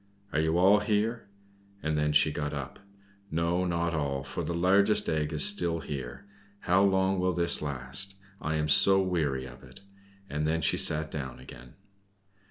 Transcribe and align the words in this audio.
Are 0.33 0.39
you 0.39 0.57
all 0.57 0.79
here?" 0.79 1.27
And 1.83 1.95
then 1.95 2.11
she 2.11 2.31
got 2.31 2.55
up. 2.55 2.79
"No, 3.29 3.65
not 3.65 3.93
all, 3.93 4.23
for 4.23 4.43
the 4.43 4.55
largest 4.55 5.07
egg 5.07 5.31
is 5.31 5.45
still 5.45 5.77
here. 5.81 6.25
How 6.61 6.81
long 6.83 7.19
will 7.19 7.33
this 7.33 7.61
last? 7.61 8.15
I 8.41 8.55
am 8.55 8.67
so 8.67 8.99
weary 8.99 9.45
of 9.45 9.61
it!" 9.61 9.81
And 10.27 10.47
then 10.47 10.61
she 10.61 10.75
sat 10.77 11.11
down 11.11 11.37
again. 11.37 11.75